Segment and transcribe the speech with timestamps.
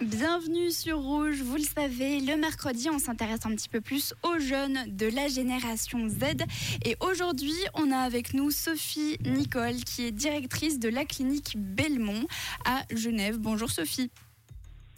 [0.00, 4.40] Bienvenue sur Rouge, vous le savez, le mercredi on s'intéresse un petit peu plus aux
[4.40, 6.44] jeunes de la génération Z
[6.84, 12.26] et aujourd'hui on a avec nous Sophie Nicole qui est directrice de la clinique Belmont
[12.64, 13.38] à Genève.
[13.38, 14.10] Bonjour Sophie.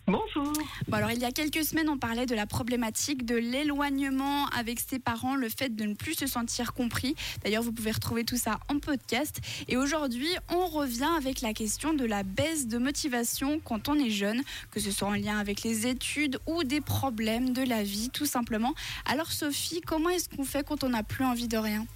[0.08, 0.52] Bonjour.
[0.88, 4.80] Bon alors il y a quelques semaines on parlait de la problématique de l'éloignement avec
[4.80, 7.14] ses parents, le fait de ne plus se sentir compris.
[7.44, 9.40] D'ailleurs vous pouvez retrouver tout ça en podcast.
[9.68, 14.10] Et aujourd'hui on revient avec la question de la baisse de motivation quand on est
[14.10, 14.42] jeune,
[14.72, 18.26] que ce soit en lien avec les études ou des problèmes de la vie tout
[18.26, 18.74] simplement.
[19.06, 21.86] Alors Sophie, comment est-ce qu'on fait quand on n'a plus envie de rien?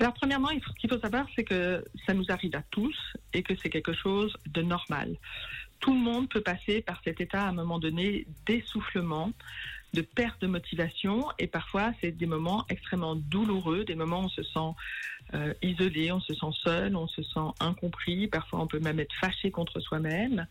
[0.00, 2.96] Alors premièrement, ce qu'il faut savoir, c'est que ça nous arrive à tous
[3.34, 5.16] et que c'est quelque chose de normal.
[5.80, 9.32] Tout le monde peut passer par cet état à un moment donné d'essoufflement,
[9.92, 14.28] de perte de motivation et parfois c'est des moments extrêmement douloureux, des moments où on
[14.28, 14.70] se sent
[15.34, 19.14] euh, isolé, on se sent seul, on se sent incompris, parfois on peut même être
[19.20, 20.46] fâché contre soi-même.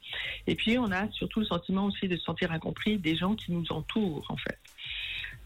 [0.47, 3.51] Et puis on a surtout le sentiment aussi de se sentir incompris des gens qui
[3.51, 4.59] nous entourent en fait.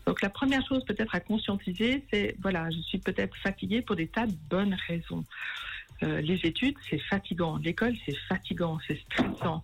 [0.06, 4.08] Donc la première chose peut-être à conscientiser, c'est voilà, je suis peut-être fatiguée pour des
[4.08, 5.23] tas de bonnes raisons.
[6.02, 7.58] Euh, les études, c'est fatigant.
[7.58, 9.61] L'école, c'est fatigant, c'est stressant.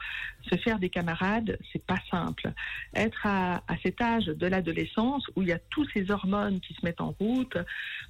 [0.49, 2.51] Se faire des camarades, c'est pas simple.
[2.93, 6.85] Être à, cet âge de l'adolescence où il y a tous ces hormones qui se
[6.85, 7.57] mettent en route,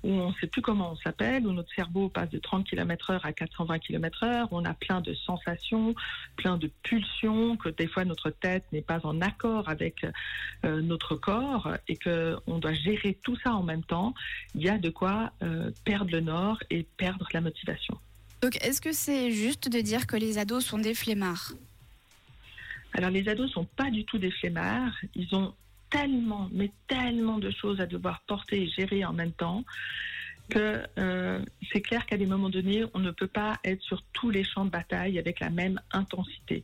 [0.03, 3.11] où on ne sait plus comment on s'appelle, où notre cerveau passe de 30 km
[3.11, 5.95] heure à 420 km heure, on a plein de sensations,
[6.35, 10.05] plein de pulsions, que des fois notre tête n'est pas en accord avec
[10.65, 14.13] euh, notre corps et que on doit gérer tout ça en même temps.
[14.55, 17.99] Il y a de quoi euh, perdre le nord et perdre la motivation.
[18.41, 21.53] Donc est-ce que c'est juste de dire que les ados sont des flemmards
[22.93, 25.53] Alors les ados sont pas du tout des flemmards, ils ont
[25.89, 29.63] tellement, mais tellement de choses à devoir porter et gérer en même temps
[30.49, 31.39] que euh,
[31.71, 34.65] c'est clair qu'à des moments donnés, on ne peut pas être sur tous les champs
[34.65, 36.63] de bataille avec la même intensité.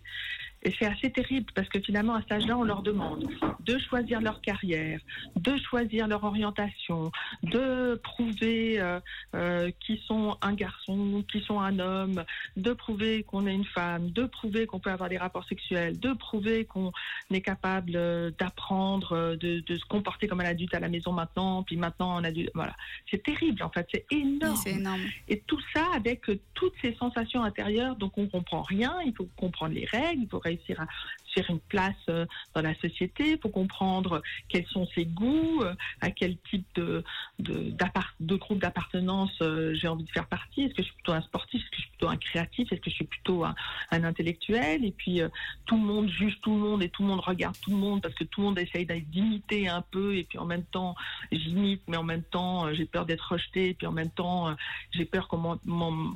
[0.66, 4.20] Et c'est assez terrible parce que finalement, à cet âge-là, on leur demande de choisir
[4.20, 5.00] leur carrière,
[5.36, 7.12] de choisir leur orientation,
[7.44, 9.00] de prouver euh,
[9.36, 12.24] euh, qu'ils sont un garçon, qu'ils sont un homme,
[12.58, 16.14] de prouver qu'on est une femme, de prouver qu'on peut avoir des rapports sexuels, de
[16.14, 16.92] prouver qu'on
[17.32, 21.12] est capable euh, d'apprendre, euh, de, de, se comporter comme un adulte à la maison
[21.12, 22.50] maintenant, puis maintenant on adulte.
[22.56, 22.76] Voilà,
[23.12, 24.58] c'est terrible en fait, c'est énorme.
[24.66, 25.02] Oui, énorme.
[25.28, 26.24] Et tout ça avec
[26.56, 28.96] toutes ces sensations intérieures, donc on comprend rien.
[29.06, 30.88] Il faut comprendre les règles, il faut réussir à
[31.34, 35.64] faire une place dans la société, faut comprendre quels sont ses goûts,
[36.02, 37.04] à quel type de,
[37.40, 37.74] de,
[38.22, 39.32] de groupe d'appartenance
[39.74, 40.64] j'ai envie de faire partie.
[40.64, 41.62] Est-ce que je suis plutôt un sportif?
[41.62, 42.72] Est-ce que je suis plutôt un créatif?
[42.72, 43.56] Est-ce que je suis plutôt un,
[43.92, 44.86] intellectuel?
[44.86, 45.22] Et puis
[45.66, 48.02] tout le monde juge tout le monde et tout le monde regarde tout le monde
[48.02, 50.96] parce que tout le monde essaye d'imiter un peu et puis en même temps
[51.32, 54.56] j'imite mais en même temps j'ai peur d'être rejeté et puis en même temps
[54.92, 55.58] j'ai peur qu'on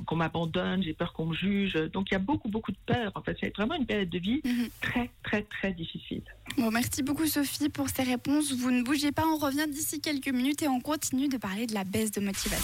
[0.06, 1.74] qu'on m'abandonne, j'ai peur qu'on me juge.
[1.92, 3.12] Donc il y a beaucoup beaucoup de peur.
[3.14, 4.68] En fait, c'est vraiment une période de vie Mhm.
[4.80, 6.22] très très très difficile.
[6.58, 8.52] Bon, merci beaucoup Sophie pour ces réponses.
[8.52, 11.74] Vous ne bougez pas, on revient d'ici quelques minutes et on continue de parler de
[11.74, 12.60] la baisse de motivation.